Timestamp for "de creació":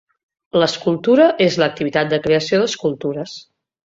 2.13-2.61